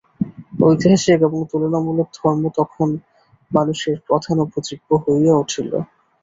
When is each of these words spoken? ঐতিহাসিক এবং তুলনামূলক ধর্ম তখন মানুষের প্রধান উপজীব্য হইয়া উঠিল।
ঐতিহাসিক 0.61 1.19
এবং 1.19 1.39
তুলনামূলক 1.51 2.07
ধর্ম 2.17 2.43
তখন 2.59 2.89
মানুষের 3.51 3.97
প্রধান 4.07 4.37
উপজীব্য 4.45 4.89
হইয়া 5.03 5.33
উঠিল। 5.41 5.71